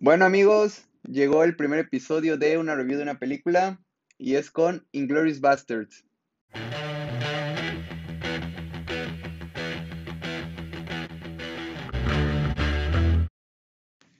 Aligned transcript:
Bueno 0.00 0.26
amigos, 0.26 0.86
llegó 1.02 1.42
el 1.42 1.56
primer 1.56 1.80
episodio 1.80 2.38
de 2.38 2.56
una 2.56 2.76
review 2.76 2.98
de 2.98 3.02
una 3.02 3.18
película 3.18 3.82
y 4.16 4.36
es 4.36 4.48
con 4.48 4.86
Inglourious 4.92 5.40
Basterds. 5.40 6.04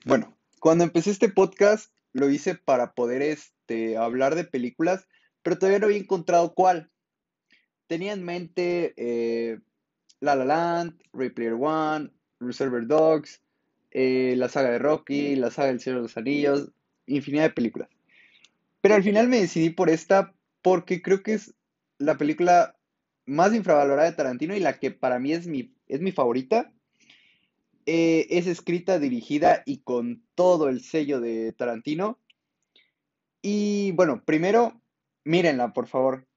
Bueno, 0.03 0.37
cuando 0.59 0.83
empecé 0.83 1.11
este 1.11 1.29
podcast 1.29 1.93
lo 2.11 2.29
hice 2.29 2.55
para 2.55 2.91
poder 2.91 3.21
este, 3.21 3.95
hablar 3.95 4.35
de 4.35 4.43
películas, 4.43 5.07
pero 5.43 5.57
todavía 5.57 5.79
no 5.79 5.85
había 5.85 5.99
encontrado 5.99 6.53
cuál. 6.55 6.91
Tenía 7.87 8.11
en 8.11 8.25
mente 8.25 8.93
eh, 8.97 9.61
La 10.19 10.35
La 10.35 10.43
Land, 10.43 11.01
Ray 11.13 11.29
Player 11.29 11.53
One, 11.53 12.11
Reservoir 12.41 12.85
Dogs, 12.85 13.41
eh, 13.91 14.35
la 14.37 14.49
saga 14.49 14.71
de 14.71 14.79
Rocky, 14.79 15.35
la 15.35 15.51
saga 15.51 15.69
del 15.69 15.79
Señor 15.79 15.99
de 15.99 16.03
los 16.03 16.17
Anillos, 16.17 16.71
infinidad 17.05 17.43
de 17.43 17.49
películas. 17.49 17.89
Pero 18.81 18.95
al 18.95 19.03
final 19.03 19.27
me 19.27 19.41
decidí 19.41 19.69
por 19.69 19.89
esta 19.89 20.33
porque 20.61 21.01
creo 21.01 21.23
que 21.23 21.33
es 21.33 21.55
la 21.97 22.17
película 22.17 22.77
más 23.25 23.53
infravalorada 23.53 24.09
de 24.09 24.15
Tarantino 24.15 24.55
y 24.55 24.59
la 24.59 24.79
que 24.79 24.91
para 24.91 25.19
mí 25.19 25.33
es 25.33 25.47
mi, 25.47 25.73
es 25.87 26.01
mi 26.01 26.11
favorita. 26.11 26.71
Eh, 27.85 28.27
es 28.29 28.45
escrita, 28.45 28.99
dirigida 28.99 29.63
y 29.65 29.79
con 29.79 30.23
todo 30.35 30.69
el 30.69 30.81
sello 30.81 31.19
de 31.19 31.53
Tarantino. 31.53 32.19
Y 33.41 33.91
bueno, 33.93 34.23
primero, 34.25 34.81
mírenla, 35.23 35.73
por 35.73 35.87
favor. 35.87 36.27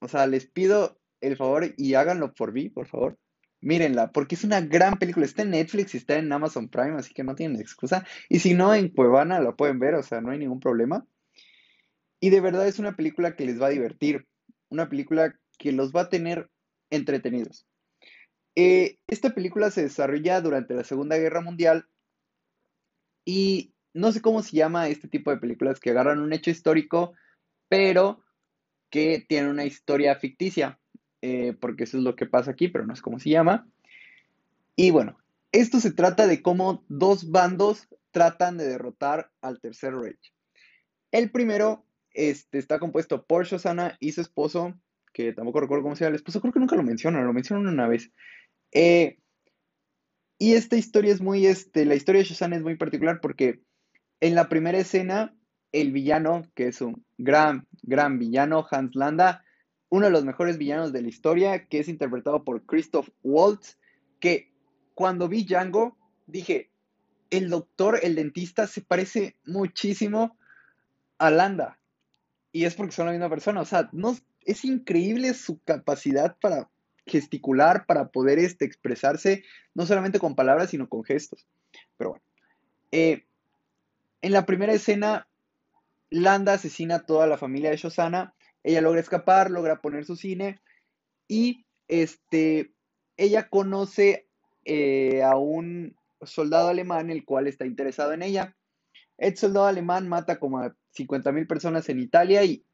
O 0.00 0.08
sea, 0.08 0.26
les 0.26 0.46
pido 0.46 0.98
el 1.20 1.36
favor 1.36 1.74
y 1.76 1.94
háganlo 1.94 2.34
por 2.34 2.52
mí, 2.52 2.68
por 2.68 2.86
favor. 2.86 3.18
Mírenla, 3.66 4.12
porque 4.12 4.36
es 4.36 4.44
una 4.44 4.60
gran 4.60 4.96
película. 4.96 5.26
Está 5.26 5.42
en 5.42 5.50
Netflix 5.50 5.92
y 5.92 5.96
está 5.96 6.16
en 6.18 6.32
Amazon 6.32 6.68
Prime, 6.68 6.94
así 6.98 7.12
que 7.12 7.24
no 7.24 7.34
tienen 7.34 7.60
excusa. 7.60 8.06
Y 8.28 8.38
si 8.38 8.54
no, 8.54 8.72
en 8.72 8.90
Cuevana 8.90 9.40
la 9.40 9.56
pueden 9.56 9.80
ver, 9.80 9.94
o 9.96 10.04
sea, 10.04 10.20
no 10.20 10.30
hay 10.30 10.38
ningún 10.38 10.60
problema. 10.60 11.04
Y 12.20 12.30
de 12.30 12.40
verdad 12.40 12.68
es 12.68 12.78
una 12.78 12.94
película 12.94 13.34
que 13.34 13.44
les 13.44 13.60
va 13.60 13.66
a 13.66 13.70
divertir. 13.70 14.28
Una 14.68 14.88
película 14.88 15.34
que 15.58 15.72
los 15.72 15.90
va 15.92 16.02
a 16.02 16.08
tener 16.08 16.48
entretenidos. 16.90 17.66
Eh, 18.54 18.98
esta 19.08 19.34
película 19.34 19.72
se 19.72 19.82
desarrolla 19.82 20.40
durante 20.40 20.74
la 20.74 20.84
Segunda 20.84 21.18
Guerra 21.18 21.40
Mundial 21.40 21.88
y 23.24 23.74
no 23.94 24.12
sé 24.12 24.22
cómo 24.22 24.44
se 24.44 24.56
llama 24.56 24.86
este 24.86 25.08
tipo 25.08 25.32
de 25.32 25.38
películas 25.38 25.80
que 25.80 25.90
agarran 25.90 26.20
un 26.20 26.32
hecho 26.32 26.52
histórico, 26.52 27.14
pero 27.68 28.22
que 28.90 29.26
tienen 29.28 29.50
una 29.50 29.64
historia 29.64 30.14
ficticia. 30.14 30.78
Eh, 31.22 31.54
porque 31.60 31.84
eso 31.84 31.98
es 31.98 32.04
lo 32.04 32.14
que 32.14 32.26
pasa 32.26 32.50
aquí, 32.50 32.68
pero 32.68 32.86
no 32.86 32.92
es 32.92 33.02
como 33.02 33.18
se 33.18 33.30
llama. 33.30 33.66
Y 34.76 34.90
bueno, 34.90 35.18
esto 35.52 35.80
se 35.80 35.92
trata 35.92 36.26
de 36.26 36.42
cómo 36.42 36.84
dos 36.88 37.30
bandos 37.30 37.88
tratan 38.10 38.58
de 38.58 38.66
derrotar 38.66 39.30
al 39.40 39.60
Tercer 39.60 39.94
Reich. 39.94 40.32
El 41.10 41.30
primero 41.30 41.84
este, 42.12 42.58
está 42.58 42.78
compuesto 42.78 43.24
por 43.24 43.46
Shosana 43.46 43.96
y 44.00 44.12
su 44.12 44.20
esposo, 44.20 44.74
que 45.12 45.32
tampoco 45.32 45.60
recuerdo 45.60 45.82
cómo 45.82 45.96
se 45.96 46.04
llama 46.04 46.10
el 46.10 46.16
esposo, 46.16 46.40
creo 46.40 46.52
que 46.52 46.60
nunca 46.60 46.76
lo 46.76 46.82
mencionan, 46.82 47.26
lo 47.26 47.32
mencionan 47.32 47.66
una 47.66 47.88
vez. 47.88 48.10
Eh, 48.72 49.18
y 50.38 50.52
esta 50.54 50.76
historia 50.76 51.12
es 51.12 51.20
muy, 51.22 51.46
este, 51.46 51.86
la 51.86 51.94
historia 51.94 52.20
de 52.20 52.28
Shosana 52.28 52.56
es 52.56 52.62
muy 52.62 52.76
particular 52.76 53.20
porque 53.20 53.60
en 54.20 54.34
la 54.34 54.48
primera 54.48 54.78
escena, 54.78 55.34
el 55.72 55.92
villano, 55.92 56.42
que 56.54 56.68
es 56.68 56.80
un 56.80 57.04
gran, 57.16 57.66
gran 57.82 58.18
villano, 58.18 58.66
Hans 58.70 58.94
Landa, 58.94 59.44
uno 59.88 60.06
de 60.06 60.12
los 60.12 60.24
mejores 60.24 60.58
villanos 60.58 60.92
de 60.92 61.02
la 61.02 61.08
historia, 61.08 61.66
que 61.66 61.78
es 61.78 61.88
interpretado 61.88 62.44
por 62.44 62.64
Christoph 62.66 63.08
Waltz, 63.22 63.78
que 64.20 64.52
cuando 64.94 65.28
vi 65.28 65.44
Django 65.44 65.96
dije, 66.26 66.70
el 67.30 67.50
doctor, 67.50 68.00
el 68.02 68.14
dentista, 68.14 68.66
se 68.66 68.80
parece 68.80 69.36
muchísimo 69.44 70.36
a 71.18 71.30
Landa. 71.30 71.78
Y 72.52 72.64
es 72.64 72.74
porque 72.74 72.92
son 72.92 73.06
la 73.06 73.12
misma 73.12 73.28
persona. 73.28 73.60
O 73.60 73.64
sea, 73.64 73.88
no, 73.92 74.16
es 74.44 74.64
increíble 74.64 75.34
su 75.34 75.60
capacidad 75.62 76.36
para 76.40 76.70
gesticular, 77.06 77.86
para 77.86 78.08
poder 78.08 78.38
este, 78.38 78.64
expresarse, 78.64 79.44
no 79.74 79.86
solamente 79.86 80.18
con 80.18 80.34
palabras, 80.34 80.70
sino 80.70 80.88
con 80.88 81.04
gestos. 81.04 81.46
Pero 81.96 82.10
bueno. 82.10 82.24
Eh, 82.92 83.24
en 84.22 84.32
la 84.32 84.46
primera 84.46 84.72
escena, 84.72 85.28
Landa 86.10 86.54
asesina 86.54 86.96
a 86.96 87.06
toda 87.06 87.26
la 87.26 87.38
familia 87.38 87.70
de 87.70 87.76
Shosana 87.76 88.34
ella 88.66 88.80
logra 88.80 89.00
escapar, 89.00 89.48
logra 89.52 89.80
poner 89.80 90.04
su 90.04 90.16
cine 90.16 90.58
y 91.28 91.64
este, 91.86 92.72
ella 93.16 93.48
conoce 93.48 94.26
eh, 94.64 95.22
a 95.22 95.36
un 95.36 95.94
soldado 96.22 96.68
alemán 96.68 97.10
el 97.10 97.24
cual 97.24 97.46
está 97.46 97.64
interesado 97.64 98.12
en 98.12 98.22
ella. 98.22 98.56
El 99.18 99.36
soldado 99.36 99.66
alemán 99.66 100.08
mata 100.08 100.40
como 100.40 100.58
a 100.58 100.74
50 100.90 101.30
mil 101.30 101.46
personas 101.46 101.88
en 101.88 102.00
Italia 102.00 102.42
y, 102.42 102.64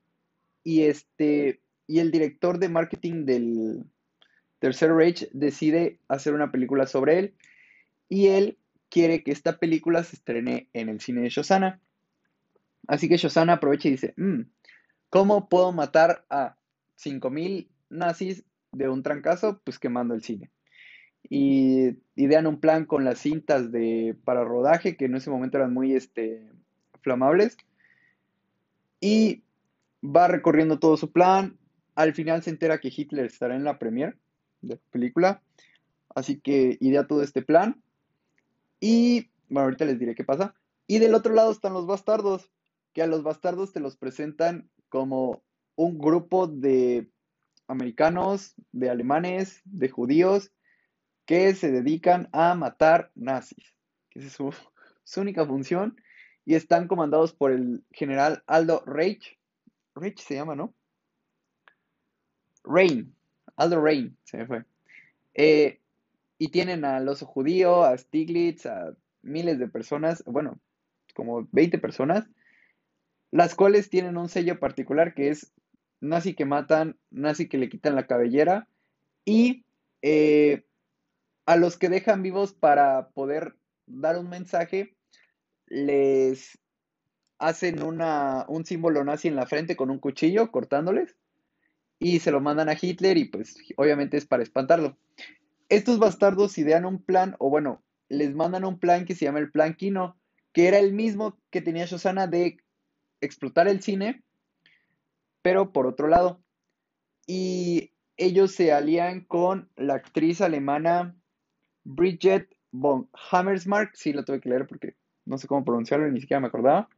y, 0.65 0.85
este, 0.85 1.61
y 1.87 1.99
el 1.99 2.11
director 2.11 2.59
de 2.59 2.71
marketing 2.71 3.27
del 3.27 3.85
Tercer 4.61 4.95
Reich 4.95 5.29
decide 5.33 5.99
hacer 6.09 6.33
una 6.33 6.51
película 6.51 6.87
sobre 6.87 7.19
él 7.19 7.35
y 8.09 8.29
él 8.29 8.57
quiere 8.89 9.23
que 9.23 9.33
esta 9.33 9.59
película 9.59 10.05
se 10.05 10.17
estrene 10.17 10.71
en 10.73 10.89
el 10.89 11.01
cine 11.01 11.21
de 11.21 11.29
Shosana. 11.29 11.83
Así 12.89 13.11
que 13.11 13.19
Shosana 13.19 13.55
aprovecha 13.55 13.89
y 13.89 13.93
dice, 13.93 14.15
mm, 14.17 14.41
¿Cómo 15.13 15.51
puedo 15.51 15.73
matar 15.73 16.25
a 16.31 16.57
5.000 16.99 17.69
nazis 17.91 18.47
de 18.73 18.89
un 18.89 19.03
trancazo? 19.03 19.61
Pues 19.63 19.79
quemando 19.79 20.15
el 20.15 20.23
cine. 20.23 20.51
Y 21.29 21.99
idean 22.17 22.47
un 22.47 22.61
plan 22.61 22.87
con 22.87 23.05
las 23.05 23.19
cintas 23.19 23.71
de, 23.71 24.17
para 24.25 24.43
rodaje, 24.43 24.97
que 24.97 25.05
en 25.05 25.15
ese 25.15 25.29
momento 25.29 25.59
eran 25.59 25.75
muy 25.75 25.95
este, 25.95 26.51
flamables. 27.03 27.59
Y 29.01 29.43
va 30.03 30.29
recorriendo 30.29 30.79
todo 30.79 30.97
su 30.97 31.13
plan. 31.13 31.59
Al 31.95 32.15
final 32.15 32.43
se 32.43 32.49
entera 32.49 32.81
que 32.81 32.91
Hitler 32.97 33.27
estará 33.27 33.55
en 33.55 33.65
la 33.65 33.79
premiere 33.79 34.17
de 34.63 34.77
la 34.77 34.81
película. 34.91 35.43
Así 36.15 36.41
que 36.41 36.79
idea 36.81 37.07
todo 37.07 37.23
este 37.23 37.43
plan. 37.43 37.83
Y 38.81 39.29
bueno, 39.51 39.65
ahorita 39.65 39.85
les 39.85 39.99
diré 39.99 40.15
qué 40.15 40.25
pasa. 40.25 40.55
Y 40.87 41.01
del 41.01 41.15
otro 41.15 41.35
lado 41.35 41.53
están 41.53 41.75
los 41.75 41.87
bastardos, 41.87 42.51
que 42.95 43.03
a 43.03 43.07
los 43.07 43.23
bastardos 43.23 43.75
te 43.75 43.81
los 43.81 43.99
presentan 43.99 44.71
como 44.93 45.43
un 45.75 45.97
grupo 45.97 46.47
de 46.47 47.09
americanos, 47.67 48.55
de 48.73 48.91
alemanes, 48.91 49.63
de 49.65 49.89
judíos, 49.89 50.53
que 51.25 51.55
se 51.55 51.71
dedican 51.71 52.29
a 52.33 52.55
matar 52.55 53.11
nazis. 53.15 53.75
Esa 54.11 54.27
es 54.27 54.33
su, 55.05 55.21
única 55.23 55.47
función. 55.47 55.97
Y 56.45 56.57
están 56.57 56.89
comandados 56.89 57.33
por 57.33 57.53
el 57.53 57.83
general 57.91 58.43
Aldo 58.47 58.83
Reich. 58.85 59.39
Reich 59.95 60.21
se 60.21 60.35
llama, 60.35 60.57
¿no? 60.57 60.75
Rein. 62.63 63.17
Aldo 63.57 63.81
Rein, 63.81 64.19
se 64.25 64.37
me 64.37 64.47
fue. 64.47 64.65
Eh, 65.33 65.81
y 66.37 66.49
tienen 66.49 66.85
al 66.85 67.09
oso 67.09 67.25
judío, 67.25 67.83
a 67.85 67.97
Stiglitz, 67.97 68.67
a 68.67 68.95
miles 69.23 69.59
de 69.59 69.69
personas, 69.69 70.23
bueno, 70.27 70.61
como 71.15 71.49
20 71.51 71.79
personas, 71.79 72.29
las 73.33 73.57
cuales 73.57 73.91
tienen 73.91 74.17
un 74.17 74.29
sello 74.29 74.61
particular 74.61 75.15
que 75.15 75.31
es 75.31 75.53
nazi 76.01 76.35
que 76.35 76.45
matan, 76.45 76.99
nazi 77.11 77.49
que 77.49 77.59
le 77.59 77.69
quitan 77.69 77.97
la 77.97 78.07
cabellera 78.07 78.69
y 79.25 79.65
eh, 80.03 80.65
a 81.47 81.57
los 81.57 81.79
que 81.79 81.89
dejan 81.89 82.23
vivos 82.23 82.53
para 82.53 83.09
poder 83.09 83.57
dar 83.87 84.19
un 84.19 84.29
mensaje 84.29 84.95
les 85.67 86.59
hacen 87.39 87.83
una, 87.83 88.45
un 88.49 88.65
símbolo 88.65 89.03
nazi 89.03 89.29
en 89.29 89.37
la 89.37 89.47
frente 89.47 89.77
con 89.77 89.91
un 89.91 89.99
cuchillo 89.99 90.53
cortándoles 90.53 91.17
y 91.99 92.21
se 92.21 92.31
lo 92.31 92.41
mandan 92.41 92.69
a 92.69 92.77
Hitler 92.81 93.17
y 93.17 93.25
pues 93.25 93.57
obviamente 93.77 94.17
es 94.17 94.27
para 94.27 94.43
espantarlo. 94.43 94.99
Estos 95.69 95.99
bastardos 95.99 96.59
idean 96.59 96.85
un 96.85 97.03
plan, 97.03 97.37
o 97.39 97.49
bueno, 97.49 97.83
les 98.09 98.35
mandan 98.35 98.65
un 98.65 98.79
plan 98.79 99.07
que 99.07 99.15
se 99.15 99.25
llama 99.25 99.39
el 99.39 99.51
plan 99.51 99.75
Kino, 99.75 100.17
que 100.53 100.69
era 100.69 100.79
el 100.79 100.93
mismo 100.93 101.39
que 101.51 101.63
tenía 101.63 101.87
Shosana 101.87 102.27
de 102.27 102.59
explotar 103.23 103.69
el 103.69 103.83
cine, 103.83 104.23
pero 105.41 105.73
por 105.73 105.87
otro 105.87 106.09
lado. 106.09 106.43
Y 107.27 107.93
ellos 108.17 108.53
se 108.53 108.73
alían 108.73 109.23
con 109.23 109.71
la 109.77 109.95
actriz 109.95 110.41
alemana 110.41 111.17
Bridget 111.85 112.55
von 112.71 113.09
Hammersmark, 113.31 113.95
sí 113.95 114.13
lo 114.13 114.25
tuve 114.25 114.41
que 114.41 114.49
leer 114.49 114.67
porque 114.67 114.95
no 115.25 115.39
sé 115.39 115.47
cómo 115.47 115.65
pronunciarlo, 115.65 116.11
ni 116.11 116.21
siquiera 116.21 116.41
me 116.41 116.49
acordaba, 116.49 116.89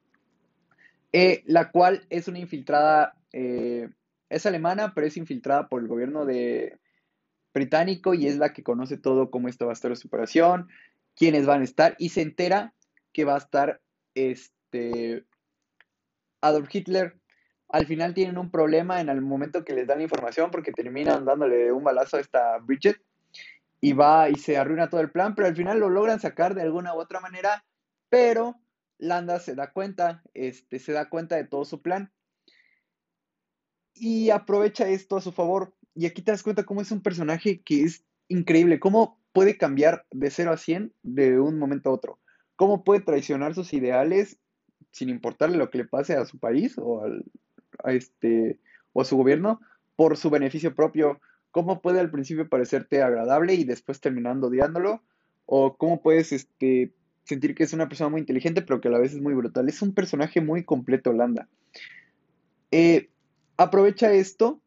eh, 1.12 1.42
la 1.46 1.70
cual 1.70 2.06
es 2.10 2.28
una 2.28 2.38
infiltrada, 2.38 3.16
eh, 3.32 3.88
es 4.30 4.46
alemana, 4.46 4.94
pero 4.94 5.06
es 5.06 5.16
infiltrada 5.16 5.68
por 5.68 5.82
el 5.82 5.88
gobierno 5.88 6.24
de 6.24 6.78
británico 7.52 8.14
y 8.14 8.26
es 8.26 8.36
la 8.36 8.52
que 8.52 8.62
conoce 8.64 8.96
todo 8.96 9.30
cómo 9.30 9.48
esto 9.48 9.66
va 9.66 9.72
a 9.72 9.74
estar 9.74 9.94
su 9.96 10.08
operación, 10.08 10.68
quiénes 11.14 11.46
van 11.46 11.60
a 11.60 11.64
estar 11.64 11.94
y 11.98 12.08
se 12.08 12.22
entera 12.22 12.74
que 13.12 13.24
va 13.24 13.34
a 13.34 13.38
estar 13.38 13.80
este 14.14 15.24
Adolf 16.44 16.72
Hitler. 16.72 17.16
Al 17.68 17.86
final 17.86 18.14
tienen 18.14 18.38
un 18.38 18.50
problema 18.50 19.00
en 19.00 19.08
el 19.08 19.20
momento 19.20 19.64
que 19.64 19.74
les 19.74 19.86
dan 19.86 19.98
la 19.98 20.04
información 20.04 20.50
porque 20.50 20.72
terminan 20.72 21.24
dándole 21.24 21.72
un 21.72 21.82
balazo 21.82 22.18
a 22.18 22.20
esta 22.20 22.58
Bridget 22.58 23.00
y 23.80 23.92
va 23.92 24.28
y 24.28 24.36
se 24.36 24.56
arruina 24.56 24.88
todo 24.88 25.00
el 25.00 25.10
plan, 25.10 25.34
pero 25.34 25.48
al 25.48 25.56
final 25.56 25.80
lo 25.80 25.90
logran 25.90 26.20
sacar 26.20 26.54
de 26.54 26.62
alguna 26.62 26.94
u 26.94 26.98
otra 26.98 27.20
manera, 27.20 27.64
pero 28.08 28.60
Landa 28.98 29.40
se 29.40 29.54
da 29.54 29.72
cuenta, 29.72 30.22
este, 30.34 30.78
se 30.78 30.92
da 30.92 31.08
cuenta 31.08 31.36
de 31.36 31.44
todo 31.44 31.64
su 31.64 31.82
plan 31.82 32.12
y 33.94 34.30
aprovecha 34.30 34.88
esto 34.88 35.16
a 35.16 35.20
su 35.20 35.32
favor. 35.32 35.74
Y 35.94 36.06
aquí 36.06 36.22
te 36.22 36.32
das 36.32 36.42
cuenta 36.42 36.64
cómo 36.64 36.80
es 36.80 36.90
un 36.90 37.02
personaje 37.02 37.62
que 37.62 37.82
es 37.82 38.04
increíble, 38.28 38.80
cómo 38.80 39.20
puede 39.32 39.56
cambiar 39.56 40.06
de 40.10 40.30
0 40.30 40.52
a 40.52 40.56
100 40.56 40.92
de 41.02 41.40
un 41.40 41.58
momento 41.58 41.90
a 41.90 41.92
otro, 41.92 42.20
cómo 42.56 42.84
puede 42.84 43.00
traicionar 43.00 43.54
sus 43.54 43.72
ideales 43.72 44.38
sin 44.94 45.08
importarle 45.08 45.56
lo 45.56 45.70
que 45.70 45.78
le 45.78 45.84
pase 45.86 46.14
a 46.14 46.24
su 46.24 46.38
país 46.38 46.78
o, 46.78 47.02
al, 47.02 47.24
a, 47.82 47.92
este, 47.92 48.60
o 48.92 49.02
a 49.02 49.04
su 49.04 49.16
gobierno 49.16 49.60
por 49.96 50.16
su 50.16 50.30
beneficio 50.30 50.72
propio, 50.72 51.20
cómo 51.50 51.82
puede 51.82 51.98
al 51.98 52.12
principio 52.12 52.48
parecerte 52.48 53.02
agradable 53.02 53.54
y 53.54 53.64
después 53.64 54.00
terminando 54.00 54.46
odiándolo, 54.46 55.02
o 55.46 55.76
cómo 55.76 56.00
puedes 56.00 56.30
este, 56.30 56.92
sentir 57.24 57.56
que 57.56 57.64
es 57.64 57.72
una 57.72 57.88
persona 57.88 58.08
muy 58.08 58.20
inteligente 58.20 58.62
pero 58.62 58.80
que 58.80 58.86
a 58.86 58.92
la 58.92 59.00
vez 59.00 59.12
es 59.12 59.20
muy 59.20 59.34
brutal. 59.34 59.68
Es 59.68 59.82
un 59.82 59.94
personaje 59.94 60.40
muy 60.40 60.62
completo, 60.62 61.12
Landa. 61.12 61.48
Eh, 62.70 63.10
aprovecha 63.56 64.12
esto 64.12 64.60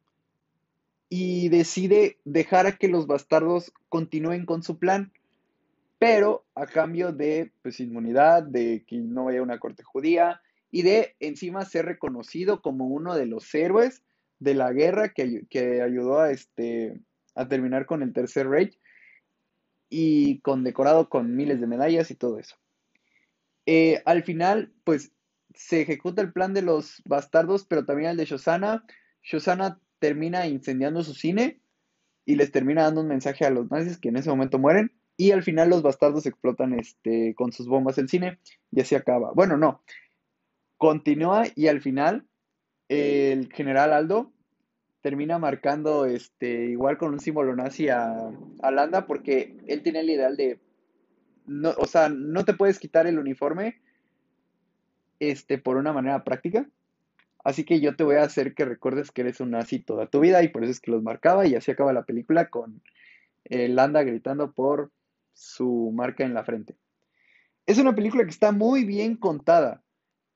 y 1.07 1.47
decide 1.47 2.17
dejar 2.25 2.67
a 2.67 2.73
que 2.73 2.89
los 2.89 3.07
bastardos 3.07 3.71
continúen 3.87 4.45
con 4.45 4.61
su 4.61 4.77
plan, 4.77 5.13
pero 5.99 6.45
a 6.55 6.65
cambio 6.65 7.11
de 7.11 7.51
pues, 7.61 7.79
inmunidad, 7.79 8.43
de 8.43 8.83
que 8.85 8.97
no 8.97 9.25
vaya 9.25 9.39
a 9.39 9.43
una 9.43 9.59
corte 9.59 9.83
judía 9.83 10.41
y 10.69 10.83
de 10.83 11.15
encima 11.19 11.65
ser 11.65 11.85
reconocido 11.85 12.61
como 12.61 12.87
uno 12.87 13.15
de 13.15 13.25
los 13.25 13.53
héroes 13.55 14.03
de 14.39 14.53
la 14.53 14.71
guerra 14.71 15.09
que, 15.09 15.81
ayudó 15.81 16.19
a, 16.19 16.31
este, 16.31 16.99
a 17.35 17.47
terminar 17.47 17.85
con 17.85 18.03
el 18.03 18.13
Tercer 18.13 18.47
Reich 18.47 18.77
y 19.89 20.39
condecorado 20.41 21.09
con 21.09 21.35
miles 21.35 21.59
de 21.61 21.67
medallas 21.67 22.11
y 22.11 22.15
todo 22.15 22.37
eso. 22.39 22.55
Eh, 23.65 24.01
al 24.05 24.23
final, 24.23 24.73
pues 24.83 25.11
se 25.53 25.81
ejecuta 25.81 26.21
el 26.21 26.31
plan 26.31 26.53
de 26.53 26.61
los 26.61 27.01
bastardos, 27.05 27.65
pero 27.65 27.85
también 27.85 28.11
el 28.11 28.17
de 28.17 28.25
Shosana. 28.25 28.85
Shosana 29.23 29.79
termina 29.99 30.47
incendiando 30.47 31.03
su 31.03 31.13
cine 31.13 31.59
y 32.25 32.35
les 32.35 32.51
termina 32.51 32.83
dando 32.83 33.01
un 33.01 33.07
mensaje 33.07 33.45
a 33.45 33.49
los 33.49 33.71
nazis 33.71 33.97
que 33.97 34.09
en 34.09 34.17
ese 34.17 34.29
momento 34.29 34.59
mueren. 34.59 34.91
Y 35.17 35.31
al 35.31 35.43
final 35.43 35.69
los 35.69 35.81
bastardos 35.81 36.25
explotan 36.25 36.73
este, 36.73 37.33
con 37.35 37.51
sus 37.51 37.67
bombas 37.67 37.97
el 37.97 38.07
cine 38.07 38.39
y 38.71 38.81
así 38.81 38.95
acaba. 38.95 39.31
Bueno, 39.33 39.57
no. 39.57 39.81
Continúa 40.77 41.45
y 41.55 41.67
al 41.67 41.81
final 41.81 42.27
el 42.87 43.51
general 43.51 43.93
Aldo 43.93 44.31
termina 45.01 45.39
marcando 45.39 46.05
este, 46.05 46.65
igual 46.65 46.97
con 46.97 47.13
un 47.13 47.19
símbolo 47.19 47.55
nazi 47.55 47.89
a, 47.89 48.31
Landa 48.71 49.07
porque 49.07 49.57
él 49.67 49.81
tiene 49.81 50.01
el 50.01 50.09
ideal 50.09 50.37
de, 50.37 50.59
no, 51.45 51.73
o 51.77 51.85
sea, 51.85 52.09
no 52.09 52.45
te 52.45 52.53
puedes 52.53 52.77
quitar 52.77 53.07
el 53.07 53.17
uniforme 53.17 53.81
este, 55.19 55.57
por 55.57 55.77
una 55.77 55.93
manera 55.93 56.23
práctica. 56.23 56.69
Así 57.43 57.63
que 57.63 57.79
yo 57.79 57.95
te 57.95 58.03
voy 58.03 58.17
a 58.17 58.23
hacer 58.23 58.53
que 58.53 58.65
recuerdes 58.65 59.11
que 59.11 59.21
eres 59.21 59.39
un 59.39 59.51
nazi 59.51 59.79
toda 59.79 60.07
tu 60.07 60.19
vida 60.19 60.43
y 60.43 60.49
por 60.49 60.63
eso 60.63 60.71
es 60.71 60.81
que 60.81 60.91
los 60.91 61.01
marcaba 61.01 61.47
y 61.47 61.55
así 61.55 61.71
acaba 61.71 61.93
la 61.93 62.03
película 62.03 62.49
con 62.49 62.81
eh, 63.45 63.69
Landa 63.69 64.03
gritando 64.03 64.51
por 64.51 64.91
su 65.37 65.91
marca 65.93 66.25
en 66.25 66.33
la 66.33 66.43
frente. 66.43 66.75
Es 67.65 67.77
una 67.77 67.95
película 67.95 68.23
que 68.23 68.31
está 68.31 68.51
muy 68.51 68.83
bien 68.83 69.15
contada. 69.15 69.83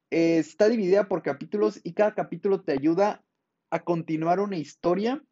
está 0.09 0.67
dividida 0.67 1.07
por 1.07 1.23
capítulos 1.23 1.79
y 1.83 1.93
cada 1.93 2.13
capítulo 2.13 2.61
te 2.61 2.73
ayuda 2.73 3.23
a 3.69 3.83
continuar 3.83 4.41
una 4.41 4.57
historia 4.57 5.23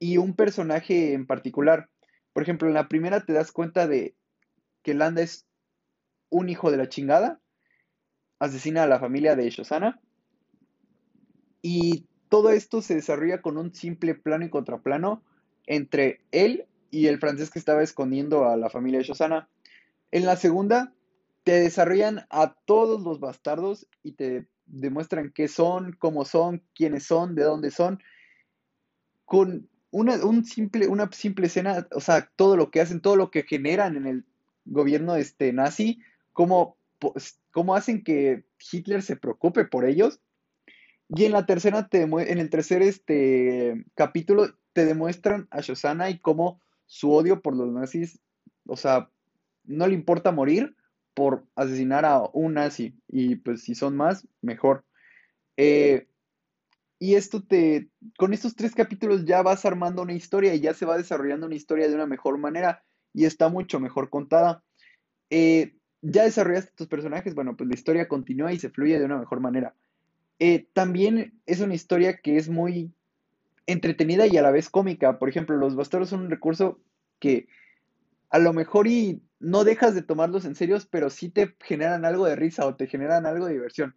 y 0.00 0.16
un 0.16 0.34
personaje 0.34 1.12
en 1.12 1.26
particular. 1.26 1.88
Por 2.32 2.42
ejemplo, 2.42 2.66
en 2.66 2.74
la 2.74 2.88
primera 2.88 3.24
te 3.24 3.32
das 3.32 3.52
cuenta 3.52 3.86
de 3.86 4.16
que 4.82 4.94
Landa 4.94 5.22
es 5.22 5.46
un 6.28 6.48
hijo 6.48 6.72
de 6.72 6.78
la 6.78 6.88
chingada 6.88 7.40
asesina 8.40 8.82
a 8.82 8.88
la 8.88 8.98
familia 8.98 9.36
de 9.36 9.48
Shosana. 9.48 10.00
Y 11.62 12.08
todo 12.28 12.50
esto 12.50 12.82
se 12.82 12.96
desarrolla 12.96 13.40
con 13.40 13.56
un 13.56 13.72
simple 13.72 14.16
plano 14.16 14.44
y 14.44 14.50
contraplano 14.50 15.22
entre 15.66 16.24
él 16.32 16.66
y 16.92 17.08
el 17.08 17.18
francés 17.18 17.50
que 17.50 17.58
estaba 17.58 17.82
escondiendo 17.82 18.48
a 18.48 18.56
la 18.56 18.70
familia 18.70 18.98
de 18.98 19.04
Shosana. 19.04 19.48
En 20.12 20.24
la 20.24 20.36
segunda, 20.36 20.92
te 21.42 21.52
desarrollan 21.58 22.26
a 22.30 22.54
todos 22.64 23.02
los 23.02 23.18
bastardos 23.18 23.88
y 24.04 24.12
te 24.12 24.46
demuestran 24.66 25.32
qué 25.34 25.48
son, 25.48 25.96
cómo 25.98 26.24
son, 26.24 26.62
quiénes 26.72 27.02
son, 27.02 27.34
de 27.34 27.42
dónde 27.42 27.72
son, 27.72 28.00
con 29.24 29.68
una, 29.90 30.24
un 30.24 30.44
simple, 30.44 30.86
una 30.86 31.10
simple 31.10 31.48
escena, 31.48 31.88
o 31.92 32.00
sea, 32.00 32.30
todo 32.36 32.56
lo 32.56 32.70
que 32.70 32.80
hacen, 32.80 33.00
todo 33.00 33.16
lo 33.16 33.32
que 33.32 33.42
generan 33.42 33.96
en 33.96 34.06
el 34.06 34.24
gobierno 34.64 35.16
este, 35.16 35.52
nazi, 35.52 35.98
cómo 36.32 36.76
cómo 37.50 37.74
hacen 37.74 38.02
que 38.02 38.44
Hitler 38.70 39.02
se 39.02 39.16
preocupe 39.16 39.64
por 39.64 39.84
ellos. 39.84 40.20
Y 41.08 41.24
en 41.24 41.32
la 41.32 41.46
tercera, 41.46 41.88
en 41.92 42.38
el 42.38 42.50
tercer 42.50 42.82
este, 42.82 43.84
capítulo, 43.94 44.54
te 44.72 44.86
demuestran 44.86 45.46
a 45.50 45.60
Shosana 45.60 46.08
y 46.10 46.18
cómo 46.18 46.60
su 46.92 47.10
odio 47.10 47.40
por 47.40 47.56
los 47.56 47.72
nazis, 47.72 48.20
o 48.66 48.76
sea, 48.76 49.08
no 49.64 49.86
le 49.86 49.94
importa 49.94 50.30
morir 50.30 50.76
por 51.14 51.46
asesinar 51.56 52.04
a 52.04 52.20
un 52.34 52.52
nazi. 52.52 52.94
Y 53.08 53.36
pues 53.36 53.62
si 53.62 53.74
son 53.74 53.96
más, 53.96 54.28
mejor. 54.42 54.84
Eh, 55.56 56.06
y 56.98 57.14
esto 57.14 57.42
te, 57.42 57.88
con 58.18 58.34
estos 58.34 58.54
tres 58.56 58.74
capítulos 58.74 59.24
ya 59.24 59.40
vas 59.40 59.64
armando 59.64 60.02
una 60.02 60.12
historia 60.12 60.54
y 60.54 60.60
ya 60.60 60.74
se 60.74 60.84
va 60.84 60.98
desarrollando 60.98 61.46
una 61.46 61.54
historia 61.54 61.88
de 61.88 61.94
una 61.94 62.06
mejor 62.06 62.36
manera 62.36 62.84
y 63.14 63.24
está 63.24 63.48
mucho 63.48 63.80
mejor 63.80 64.10
contada. 64.10 64.62
Eh, 65.30 65.74
ya 66.02 66.24
desarrollaste 66.24 66.72
tus 66.74 66.88
personajes, 66.88 67.34
bueno, 67.34 67.56
pues 67.56 67.68
la 67.68 67.74
historia 67.74 68.06
continúa 68.06 68.52
y 68.52 68.58
se 68.58 68.68
fluye 68.68 68.98
de 68.98 69.06
una 69.06 69.16
mejor 69.16 69.40
manera. 69.40 69.74
Eh, 70.38 70.68
también 70.74 71.40
es 71.46 71.60
una 71.60 71.74
historia 71.74 72.18
que 72.18 72.36
es 72.36 72.50
muy 72.50 72.92
entretenida 73.66 74.26
y 74.26 74.36
a 74.36 74.42
la 74.42 74.50
vez 74.50 74.70
cómica. 74.70 75.18
Por 75.18 75.28
ejemplo, 75.28 75.56
los 75.56 75.76
bastardos 75.76 76.10
son 76.10 76.22
un 76.22 76.30
recurso 76.30 76.80
que 77.18 77.48
a 78.30 78.38
lo 78.38 78.52
mejor 78.52 78.86
y 78.86 79.22
no 79.40 79.64
dejas 79.64 79.94
de 79.94 80.02
tomarlos 80.02 80.44
en 80.44 80.54
serio, 80.54 80.78
pero 80.90 81.10
sí 81.10 81.28
te 81.28 81.54
generan 81.60 82.04
algo 82.04 82.26
de 82.26 82.36
risa 82.36 82.66
o 82.66 82.76
te 82.76 82.86
generan 82.86 83.26
algo 83.26 83.46
de 83.46 83.52
diversión. 83.52 83.94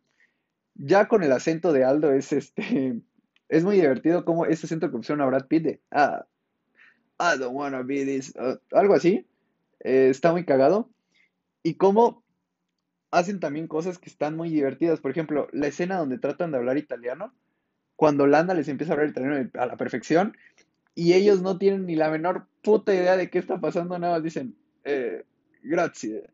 Ya 0.76 1.08
con 1.08 1.24
el 1.24 1.32
acento 1.32 1.72
de 1.72 1.86
Aldo 1.86 2.12
es 2.12 2.34
este 2.34 3.02
es 3.50 3.64
muy 3.64 3.76
divertido 3.76 4.26
como 4.26 4.46
ese 4.46 4.66
acento 4.66 4.90
que 4.90 4.98
pusieron 4.98 5.22
a 5.22 5.28
Brad 5.28 5.48
Pitt 5.48 5.64
de 5.64 5.82
ah, 5.92 6.26
I 7.20 7.38
don't 7.38 7.56
wanna 7.56 7.82
be 7.82 8.04
this, 8.06 8.34
uh, 8.36 8.58
algo 8.72 8.94
así. 8.94 9.26
Eh, 9.80 10.10
está 10.10 10.32
muy 10.32 10.46
cagado 10.46 10.90
y 11.64 11.76
cómo 11.76 12.24
hacen 13.12 13.40
también 13.40 13.68
cosas 13.68 13.98
que 13.98 14.10
están 14.10 14.36
muy 14.36 14.50
divertidas. 14.50 15.00
Por 15.00 15.12
ejemplo, 15.12 15.48
la 15.54 15.68
escena 15.68 15.98
donde 15.98 16.18
tratan 16.18 16.52
de 16.52 16.58
hablar 16.58 16.78
italiano, 16.78 17.34
cuando 17.96 18.28
Landa 18.28 18.54
les 18.54 18.68
empieza 18.68 18.94
a 18.94 18.96
hablar 18.96 19.10
italiano 19.10 19.50
a 19.54 19.66
la 19.66 19.78
perfección 19.78 20.36
y 20.94 21.14
ellos 21.14 21.42
no 21.42 21.58
tienen 21.58 21.86
ni 21.86 21.96
la 21.96 22.10
menor 22.10 22.48
puta 22.64 22.94
idea 22.94 23.18
de 23.18 23.30
qué 23.30 23.40
está 23.40 23.60
pasando, 23.60 24.00
nada 24.00 24.14
más 24.14 24.24
dicen, 24.24 24.56
eh, 24.84 25.24
grazie. 25.62 26.30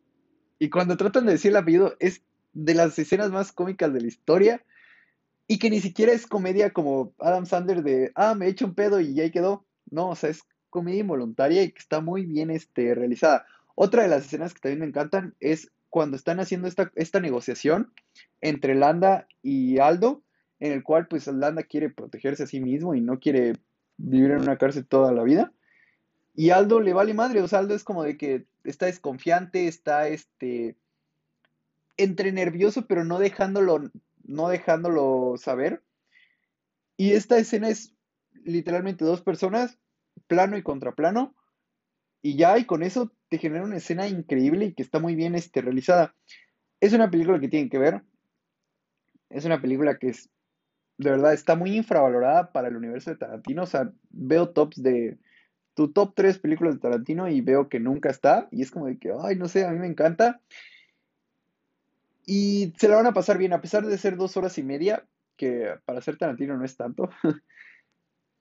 Y 0.60 0.70
cuando 0.70 0.98
tratan 0.98 1.26
de 1.26 1.34
decir 1.34 1.50
el 1.50 1.58
apellido, 1.58 1.96
es 2.00 2.22
de 2.54 2.74
las 2.74 2.98
escenas 3.00 3.32
más 3.32 3.52
cómicas 3.52 3.94
de 3.94 4.02
la 4.02 4.08
historia 4.08 4.64
y 5.48 5.58
que 5.60 5.70
ni 5.70 5.82
siquiera 5.82 6.14
es 6.14 6.28
comedia 6.28 6.72
como 6.72 7.14
Adam 7.20 7.46
Sandler 7.46 7.84
de, 7.84 8.12
ah, 8.16 8.36
me 8.36 8.46
he 8.46 8.50
hecho 8.50 8.66
un 8.66 8.76
pedo 8.76 9.00
y 9.02 9.20
ahí 9.20 9.32
quedó. 9.32 9.66
No, 9.90 10.10
o 10.10 10.16
sea, 10.16 10.30
es 10.30 10.44
comedia 10.70 11.02
involuntaria 11.02 11.64
y 11.64 11.72
que 11.72 11.80
está 11.80 12.00
muy 12.00 12.26
bien 12.26 12.52
este, 12.52 12.96
realizada. 12.96 13.46
Otra 13.76 14.04
de 14.04 14.10
las 14.10 14.26
escenas 14.26 14.54
que 14.54 14.62
también 14.62 14.80
me 14.80 14.86
encantan 14.86 15.36
es 15.40 15.72
cuando 15.90 16.16
están 16.16 16.40
haciendo 16.40 16.68
esta, 16.68 16.92
esta 16.96 17.20
negociación 17.20 17.92
entre 18.40 18.76
Landa 18.76 19.28
y 19.42 19.80
Aldo, 19.80 20.24
en 20.62 20.72
el 20.72 20.84
cual 20.84 21.08
pues 21.08 21.28
Landa 21.28 21.64
quiere 21.64 21.90
protegerse 21.90 22.44
a 22.44 22.48
sí 22.48 22.62
mismo 22.62 22.96
y 22.96 23.02
no 23.02 23.20
quiere 23.20 23.54
vivir 23.98 24.32
en 24.32 24.42
una 24.42 24.58
cárcel 24.58 24.86
toda 24.86 25.12
la 25.12 25.24
vida. 25.24 25.52
Y 26.36 26.52
Aldo 26.52 26.80
le 26.80 26.94
vale 26.94 27.14
madre, 27.14 27.42
o 27.42 27.48
sea, 27.48 27.60
Aldo 27.60 27.76
es 27.76 27.84
como 27.84 28.04
de 28.04 28.16
que 28.16 28.46
está 28.64 28.86
desconfiante, 28.86 29.68
está 29.68 30.08
este 30.08 30.78
entre 31.98 32.32
nervioso, 32.32 32.86
pero 32.88 33.04
no 33.04 33.20
dejándolo, 33.20 33.92
no 34.24 34.48
dejándolo 34.48 35.36
saber. 35.38 35.84
Y 36.96 37.12
esta 37.12 37.38
escena 37.38 37.70
es 37.70 37.94
literalmente 38.44 39.04
dos 39.04 39.22
personas, 39.22 39.80
plano 40.28 40.58
y 40.58 40.64
contraplano, 40.64 41.36
y 42.22 42.38
ya, 42.38 42.58
y 42.60 42.66
con 42.66 42.84
eso 42.84 43.12
te 43.30 43.40
genera 43.40 43.64
una 43.64 43.78
escena 43.78 44.08
increíble 44.08 44.66
y 44.66 44.74
que 44.74 44.84
está 44.84 45.00
muy 45.00 45.16
bien 45.16 45.34
este, 45.34 45.62
realizada. 45.62 46.16
Es 46.80 46.94
una 46.94 47.10
película 47.10 47.40
que 47.40 47.50
tienen 47.50 47.70
que 47.70 47.80
ver. 47.80 48.04
Es 49.30 49.46
una 49.46 49.60
película 49.60 49.98
que 49.98 50.10
es, 50.10 50.30
de 51.04 51.12
verdad, 51.12 51.34
está 51.34 51.56
muy 51.56 51.76
infravalorada 51.76 52.52
para 52.52 52.68
el 52.68 52.76
universo 52.76 53.12
de 53.12 53.18
Tarantino. 53.18 53.64
O 53.64 53.68
sea, 53.68 53.92
veo 54.10 54.50
tops 54.50 54.82
de 54.82 55.18
tu 55.74 55.92
top 55.92 56.14
3 56.16 56.40
películas 56.40 56.76
de 56.76 56.82
Tarantino 56.82 57.28
y 57.28 57.42
veo 57.42 57.70
que 57.70 57.80
nunca 57.80 58.10
está. 58.10 58.48
Y 58.52 58.62
es 58.62 58.72
como 58.72 58.88
de 58.88 58.98
que, 58.98 59.14
ay, 59.22 59.36
no 59.36 59.48
sé, 59.48 59.66
a 59.66 59.72
mí 59.72 59.80
me 59.80 59.88
encanta. 59.88 60.42
Y 62.26 62.74
se 62.78 62.88
la 62.88 62.96
van 62.96 63.08
a 63.08 63.14
pasar 63.14 63.38
bien, 63.38 63.54
a 63.54 63.62
pesar 63.62 63.86
de 63.86 63.98
ser 63.98 64.16
dos 64.16 64.38
horas 64.38 64.58
y 64.58 64.64
media, 64.64 65.06
que 65.36 65.76
para 65.86 66.02
ser 66.02 66.18
Tarantino 66.18 66.58
no 66.58 66.66
es 66.66 66.78
tanto. 66.78 67.10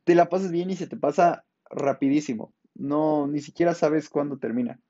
te 0.05 0.15
la 0.15 0.29
pasas 0.29 0.51
bien 0.51 0.71
y 0.71 0.77
se 0.77 0.87
te 0.87 0.97
pasa 0.97 1.45
rapidísimo 1.71 2.53
no, 2.81 3.27
ni 3.27 3.41
siquiera 3.41 3.75
sabes 3.75 4.09
cuándo 4.09 4.39
termina. 4.39 4.81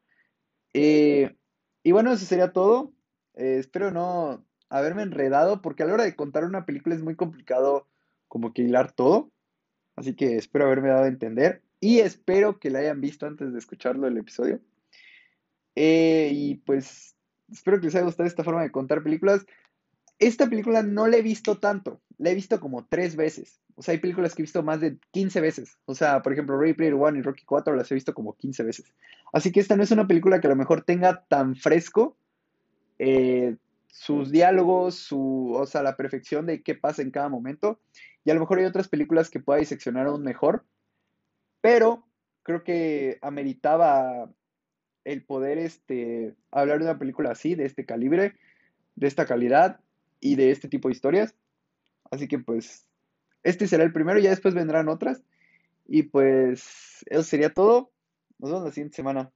Eh, 0.73 1.37
y 1.83 1.93
bueno, 1.93 2.13
eso 2.13 2.25
sería 2.25 2.53
todo. 2.53 2.93
Eh, 3.35 3.57
espero 3.59 3.91
no 3.91 4.45
haberme 4.71 5.03
enredado, 5.03 5.61
porque 5.61 5.83
a 5.83 5.87
la 5.87 5.95
hora 5.95 6.05
de 6.05 6.17
contar 6.17 6.45
una 6.45 6.65
película 6.65 6.95
es 6.95 7.03
muy 7.03 7.17
complicado 7.17 7.87
como 8.29 8.55
que 8.55 8.63
hilar 8.63 8.93
todo. 8.93 9.31
Así 9.97 10.15
que 10.15 10.37
espero 10.37 10.65
haberme 10.65 10.89
dado 10.89 11.05
a 11.05 11.09
entender 11.09 11.63
y 11.81 11.99
espero 11.99 12.59
que 12.59 12.71
la 12.71 12.79
hayan 12.79 13.01
visto 13.01 13.27
antes 13.27 13.53
de 13.53 13.59
escucharlo 13.59 14.07
el 14.07 14.17
episodio. 14.17 14.61
Eh, 15.75 16.31
y 16.33 16.55
pues 16.57 17.17
espero 17.51 17.81
que 17.81 17.87
les 17.87 17.95
haya 17.97 18.05
gustado 18.05 18.27
esta 18.27 18.45
forma 18.45 18.63
de 18.63 18.71
contar 18.71 19.03
películas. 19.03 19.45
Esta 20.19 20.49
película 20.49 20.83
no 20.83 21.07
la 21.07 21.17
he 21.17 21.23
visto 21.23 21.59
tanto, 21.59 22.01
la 22.19 22.31
he 22.31 22.35
visto 22.35 22.61
como 22.61 22.87
tres 22.87 23.17
veces. 23.17 23.61
O 23.75 23.83
sea, 23.83 23.93
hay 23.93 23.99
películas 23.99 24.35
que 24.35 24.43
he 24.43 24.45
visto 24.45 24.63
más 24.63 24.81
de 24.81 24.99
15 25.11 25.41
veces. 25.41 25.79
O 25.87 25.95
sea, 25.95 26.21
por 26.21 26.33
ejemplo, 26.33 26.59
Ray 26.59 26.75
Player 26.75 26.95
One 26.95 27.19
y 27.19 27.23
Rocky 27.23 27.45
4 27.45 27.75
las 27.75 27.91
he 27.91 27.95
visto 27.95 28.13
como 28.13 28.37
15 28.37 28.63
veces. 28.63 28.93
Así 29.33 29.51
que 29.51 29.61
esta 29.61 29.77
no 29.77 29.83
es 29.83 29.91
una 29.91 30.07
película 30.07 30.41
que 30.41 30.47
a 30.47 30.51
lo 30.51 30.57
mejor 30.57 30.83
tenga 30.83 31.25
tan 31.29 31.57
fresco 31.57 32.17
eh, 32.99 33.57
sus 33.91 34.31
diálogos, 34.31 34.95
su, 34.95 35.53
o 35.55 35.67
sea, 35.67 35.83
la 35.83 35.97
perfección 35.97 36.47
de 36.47 36.63
qué 36.63 36.75
pasa 36.75 37.03
en 37.03 37.11
cada 37.11 37.29
momento. 37.29 37.81
Y 38.25 38.31
a 38.31 38.35
lo 38.35 38.41
mejor 38.41 38.59
hay 38.59 38.65
otras 38.65 38.89
películas 38.89 39.31
que 39.31 39.41
pueda 39.41 39.61
diseccionar 39.61 40.07
aún 40.07 40.23
mejor. 40.23 40.65
Pero 41.61 42.07
creo 42.43 42.65
que 42.65 43.19
ameritaba 43.23 44.31
el 45.05 45.25
poder 45.25 45.59
este, 45.59 46.35
hablar 46.51 46.79
de 46.79 46.85
una 46.85 46.99
película 46.99 47.31
así, 47.33 47.55
de 47.55 47.65
este 47.65 47.87
calibre, 47.87 48.35
de 48.97 49.07
esta 49.07 49.27
calidad 49.27 49.81
y 50.21 50.37
de 50.37 50.51
este 50.51 50.69
tipo 50.69 50.89
de 50.89 50.93
historias. 50.93 51.35
Así 52.11 52.29
que 52.29 52.39
pues 52.39 52.87
este 53.43 53.67
será 53.67 53.85
el 53.85 53.93
primero, 53.93 54.19
ya 54.19 54.31
después 54.31 54.55
vendrán 54.55 54.89
otras. 54.89 55.23
Y 55.87 56.05
pues 56.05 57.05
eso 57.07 57.23
sería 57.23 57.53
todo. 57.53 57.91
Nos 58.39 58.51
vemos 58.51 58.65
la 58.65 58.73
siguiente 58.73 58.97
semana. 58.97 59.33